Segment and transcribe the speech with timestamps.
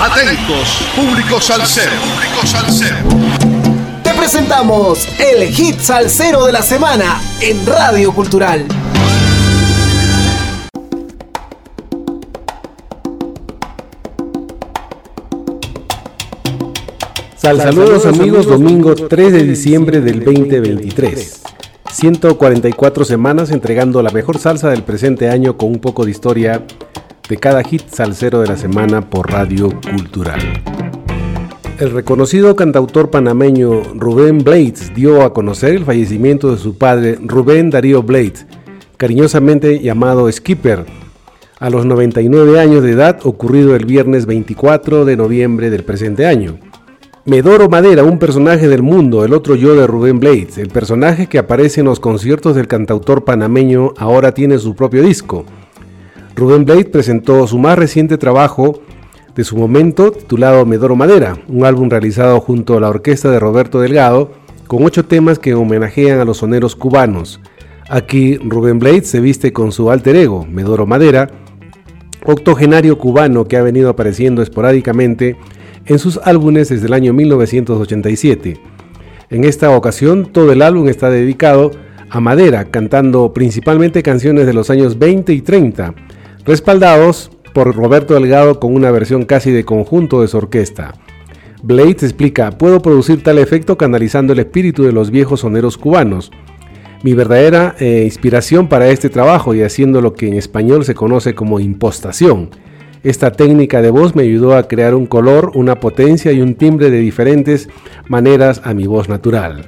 [0.00, 1.90] Atentos, público salsero.
[1.90, 2.96] Público salsero.
[4.04, 8.64] Te presentamos el hit salsero de la semana en Radio Cultural.
[17.40, 21.42] saludos amigos, domingo 3 de diciembre del 2023.
[21.90, 26.64] 144 semanas entregando la mejor salsa del presente año con un poco de historia
[27.28, 30.40] de cada hit salsero de la semana por Radio Cultural.
[31.78, 37.70] El reconocido cantautor panameño Rubén Blades dio a conocer el fallecimiento de su padre Rubén
[37.70, 38.46] Darío Blades,
[38.96, 40.86] cariñosamente llamado Skipper,
[41.60, 46.58] a los 99 años de edad ocurrido el viernes 24 de noviembre del presente año.
[47.24, 51.38] Medoro Madera, un personaje del mundo, el otro yo de Rubén Blades, el personaje que
[51.38, 55.44] aparece en los conciertos del cantautor panameño, ahora tiene su propio disco.
[56.38, 58.80] Rubén Blades presentó su más reciente trabajo
[59.34, 63.80] de su momento, titulado Medoro Madera, un álbum realizado junto a la orquesta de Roberto
[63.80, 64.30] Delgado,
[64.68, 67.40] con ocho temas que homenajean a los soneros cubanos.
[67.90, 71.28] Aquí Rubén Blades se viste con su alter ego, Medoro Madera,
[72.24, 75.36] octogenario cubano que ha venido apareciendo esporádicamente
[75.86, 78.60] en sus álbumes desde el año 1987.
[79.30, 81.72] En esta ocasión todo el álbum está dedicado
[82.10, 85.94] a Madera, cantando principalmente canciones de los años 20 y 30,
[86.44, 90.94] respaldados por Roberto Delgado con una versión casi de conjunto de su orquesta.
[91.62, 96.30] Blades explica, puedo producir tal efecto canalizando el espíritu de los viejos soneros cubanos.
[97.02, 101.34] Mi verdadera eh, inspiración para este trabajo y haciendo lo que en español se conoce
[101.34, 102.50] como impostación
[103.04, 106.90] esta técnica de voz me ayudó a crear un color, una potencia y un timbre
[106.90, 107.68] de diferentes
[108.08, 109.66] maneras a mi voz natural.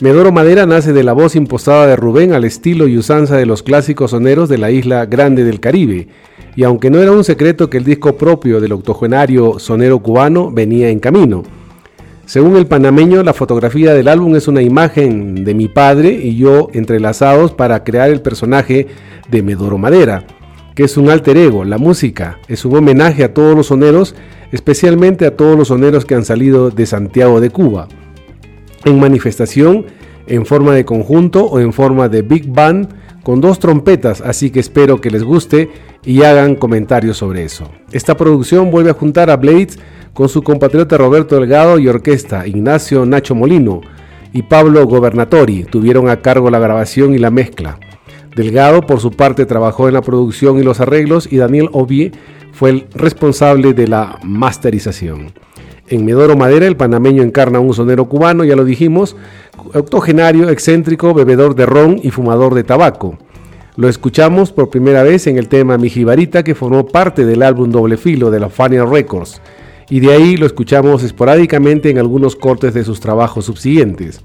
[0.00, 3.64] Medoro Madera nace de la voz impostada de Rubén al estilo y usanza de los
[3.64, 6.06] clásicos soneros de la isla grande del Caribe,
[6.54, 10.88] y aunque no era un secreto que el disco propio del octogenario sonero cubano venía
[10.90, 11.42] en camino.
[12.26, 16.68] Según el panameño, la fotografía del álbum es una imagen de mi padre y yo
[16.74, 18.86] entrelazados para crear el personaje
[19.28, 20.24] de Medoro Madera
[20.78, 24.14] que es un alter ego, la música, es un homenaje a todos los soneros,
[24.52, 27.88] especialmente a todos los soneros que han salido de Santiago de Cuba,
[28.84, 29.86] en manifestación,
[30.26, 32.88] en forma de conjunto o en forma de big band,
[33.22, 35.70] con dos trompetas, así que espero que les guste
[36.04, 37.70] y hagan comentarios sobre eso.
[37.92, 39.78] Esta producción vuelve a juntar a Blades
[40.14, 43.82] con su compatriota Roberto Delgado y orquesta Ignacio Nacho Molino
[44.32, 47.78] y Pablo Gobernatori tuvieron a cargo la grabación y la mezcla.
[48.34, 52.12] Delgado, por su parte, trabajó en la producción y los arreglos y Daniel Ovie
[52.52, 55.32] fue el responsable de la masterización.
[55.90, 59.16] En Medoro Madera, el panameño encarna un sonero cubano, ya lo dijimos,
[59.72, 63.16] octogenario, excéntrico, bebedor de ron y fumador de tabaco.
[63.76, 67.70] Lo escuchamos por primera vez en el tema Mi Jibarita, que formó parte del álbum
[67.70, 69.40] Doble Filo de la Fania Records,
[69.88, 74.22] y de ahí lo escuchamos esporádicamente en algunos cortes de sus trabajos subsiguientes.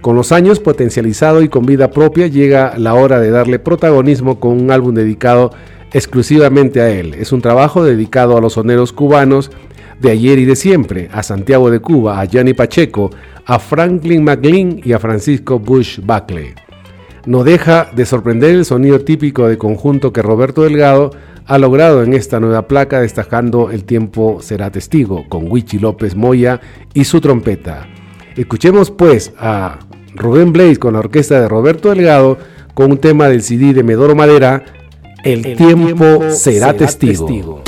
[0.00, 4.52] Con los años potencializado y con vida propia llega la hora de darle protagonismo con
[4.52, 5.50] un álbum dedicado
[5.92, 7.14] exclusivamente a él.
[7.14, 9.50] Es un trabajo dedicado a los soneros cubanos
[10.00, 13.10] de ayer y de siempre, a Santiago de Cuba, a Gianni Pacheco,
[13.44, 16.54] a Franklin McLean y a Francisco Bush Buckley.
[17.26, 21.10] No deja de sorprender el sonido típico de conjunto que Roberto Delgado
[21.46, 26.60] ha logrado en esta nueva placa, destacando El tiempo será testigo, con Wichi López Moya
[26.94, 27.86] y su trompeta.
[28.36, 29.78] Escuchemos pues a
[30.14, 32.38] Rubén Blaze con la orquesta de Roberto Delgado
[32.74, 34.64] con un tema del CD de Medoro Madera,
[35.24, 37.65] El, tiempo, será, testigo.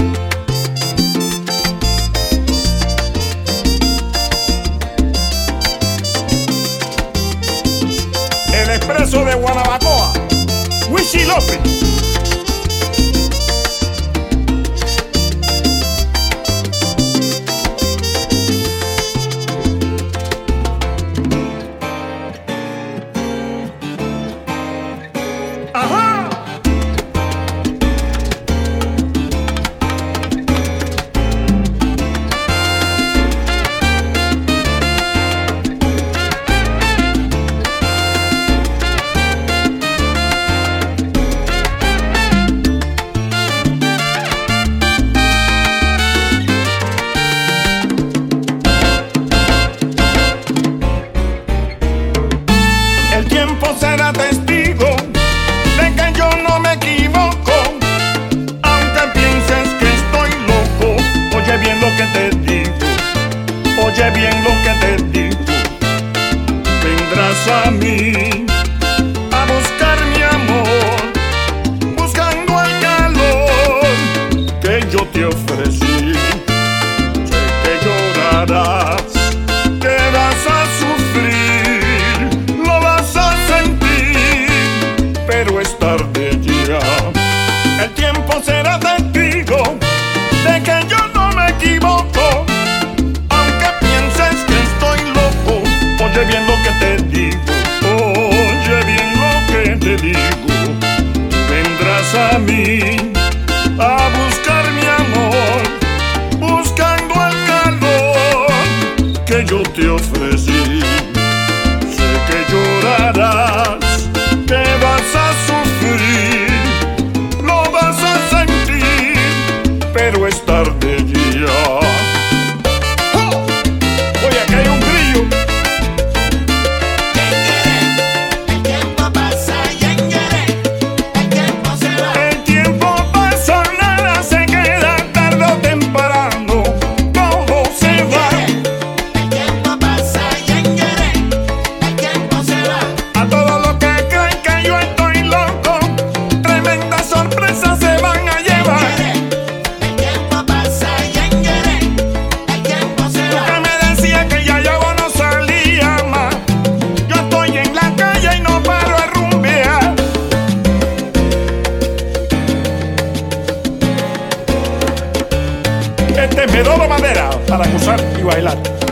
[166.18, 168.87] Este es Medoro Madera para gozar y bailar.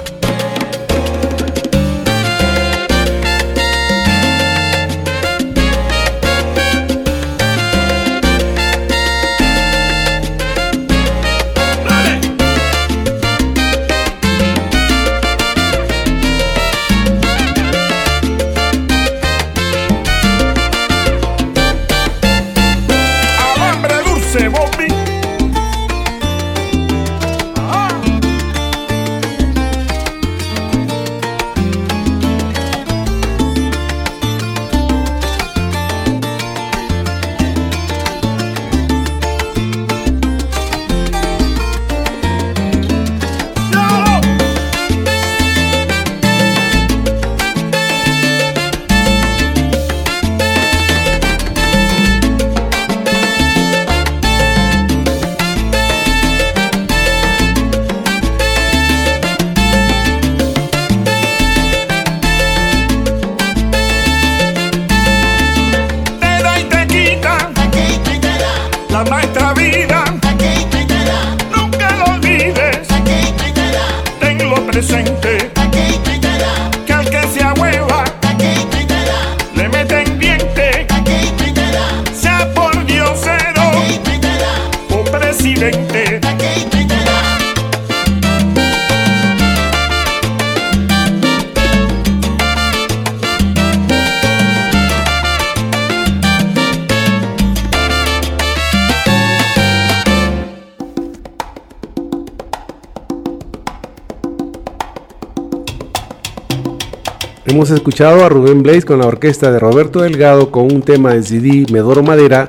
[107.48, 111.24] Hemos escuchado a Rubén Blaze con la orquesta de Roberto Delgado con un tema del
[111.24, 112.48] CD Medoro Madera,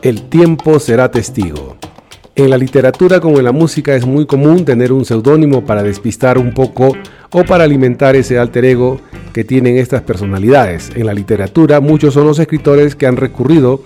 [0.00, 1.76] El tiempo será testigo.
[2.34, 6.38] En la literatura como en la música es muy común tener un seudónimo para despistar
[6.38, 6.96] un poco
[7.30, 9.02] o para alimentar ese alter ego
[9.34, 10.92] que tienen estas personalidades.
[10.94, 13.82] En la literatura muchos son los escritores que han recurrido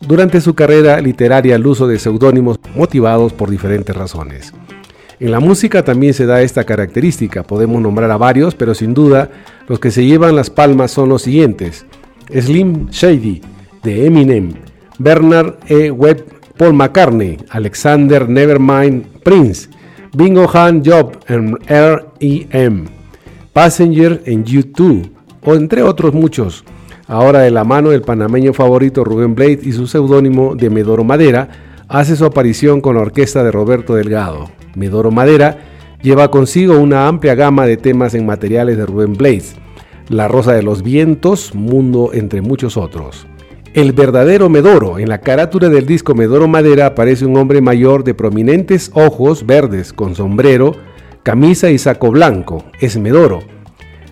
[0.00, 4.52] durante su carrera literaria al uso de seudónimos motivados por diferentes razones.
[5.20, 9.30] En la música también se da esta característica, podemos nombrar a varios, pero sin duda
[9.68, 11.86] los que se llevan las palmas son los siguientes.
[12.30, 13.40] Slim Shady,
[13.82, 14.54] de Eminem,
[14.98, 15.90] Bernard E.
[15.90, 16.24] Webb,
[16.56, 19.68] Paul McCartney, Alexander Nevermind Prince,
[20.16, 22.84] Bingo Han Job en R.E.M.,
[23.52, 25.10] Passenger en U2,
[25.42, 26.64] o entre otros muchos.
[27.06, 31.48] Ahora de la mano del panameño favorito Rubén Blade y su seudónimo de Medoro Madera,
[31.88, 34.48] hace su aparición con la orquesta de Roberto Delgado.
[34.74, 35.58] Medoro Madera
[36.02, 39.56] lleva consigo una amplia gama de temas en materiales de Rubén Blades,
[40.08, 43.26] La Rosa de los Vientos, Mundo entre muchos otros.
[43.72, 48.14] El verdadero Medoro, en la carátula del disco Medoro Madera aparece un hombre mayor de
[48.14, 50.76] prominentes ojos verdes con sombrero,
[51.24, 53.40] camisa y saco blanco, es Medoro.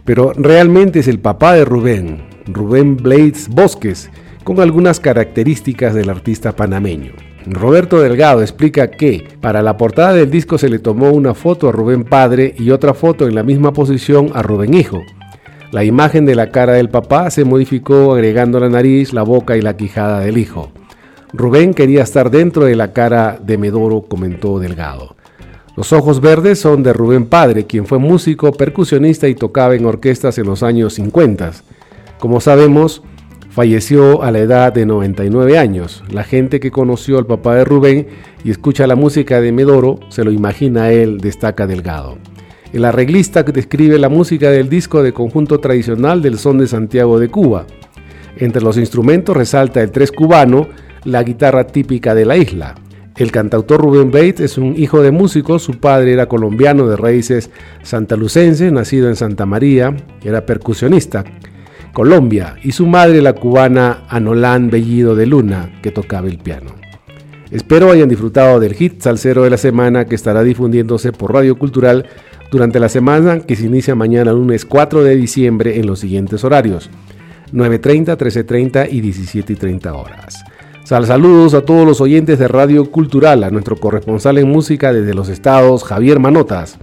[0.04, 4.10] Pero realmente es el papá de Rubén, Rubén Blades Bosques,
[4.42, 7.12] con algunas características del artista panameño.
[7.46, 11.72] Roberto Delgado explica que para la portada del disco se le tomó una foto a
[11.72, 15.02] Rubén padre y otra foto en la misma posición a Rubén hijo.
[15.72, 19.62] La imagen de la cara del papá se modificó agregando la nariz, la boca y
[19.62, 20.70] la quijada del hijo.
[21.32, 25.16] Rubén quería estar dentro de la cara de Medoro, comentó Delgado.
[25.74, 30.36] Los ojos verdes son de Rubén Padre, quien fue músico, percusionista y tocaba en orquestas
[30.36, 31.52] en los años 50.
[32.18, 33.02] Como sabemos,
[33.52, 36.02] Falleció a la edad de 99 años.
[36.10, 38.06] La gente que conoció al papá de Rubén
[38.44, 42.16] y escucha la música de Medoro se lo imagina a él, destaca Delgado.
[42.72, 47.28] El arreglista describe la música del disco de conjunto tradicional del son de Santiago de
[47.28, 47.66] Cuba.
[48.38, 50.68] Entre los instrumentos resalta el tres cubano,
[51.04, 52.74] la guitarra típica de la isla.
[53.16, 57.50] El cantautor Rubén Bates es un hijo de músicos, su padre era colombiano de raíces
[57.82, 59.94] santalucenses, nacido en Santa María,
[60.24, 61.24] era percusionista.
[61.92, 66.70] Colombia, y su madre la cubana Anolán Bellido de Luna, que tocaba el piano.
[67.50, 72.06] Espero hayan disfrutado del hit salsero de la semana que estará difundiéndose por Radio Cultural
[72.50, 76.88] durante la semana que se inicia mañana lunes 4 de diciembre en los siguientes horarios.
[77.52, 80.42] 9.30, 13.30 y 17.30 horas.
[80.84, 85.14] Sal saludos a todos los oyentes de Radio Cultural, a nuestro corresponsal en música desde
[85.14, 86.78] los estados, Javier Manotas,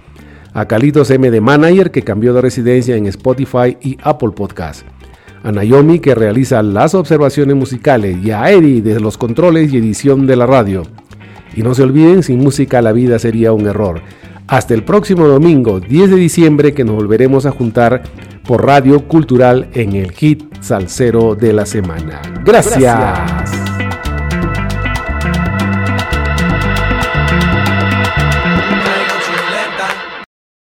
[0.54, 4.86] a Calitos M de Manager, que cambió de residencia en Spotify y Apple Podcast,
[5.42, 10.26] a Naomi, que realiza las observaciones musicales, y a Eddie desde los controles y edición
[10.26, 10.82] de la radio.
[11.54, 14.00] Y no se olviden, sin música la vida sería un error.
[14.46, 18.02] Hasta el próximo domingo, 10 de diciembre, que nos volveremos a juntar
[18.46, 22.20] por Radio Cultural en el hit salsero de la semana.
[22.44, 23.59] Gracias.